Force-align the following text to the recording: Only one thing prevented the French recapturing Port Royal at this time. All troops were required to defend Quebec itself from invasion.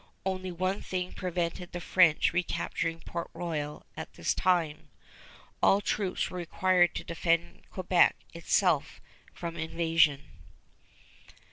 Only 0.25 0.51
one 0.51 0.81
thing 0.81 1.13
prevented 1.13 1.73
the 1.73 1.79
French 1.79 2.33
recapturing 2.33 3.01
Port 3.01 3.29
Royal 3.35 3.85
at 3.95 4.13
this 4.13 4.33
time. 4.33 4.89
All 5.61 5.79
troops 5.79 6.31
were 6.31 6.39
required 6.39 6.95
to 6.95 7.03
defend 7.03 7.69
Quebec 7.69 8.15
itself 8.33 8.99
from 9.31 9.55
invasion. 9.57 10.23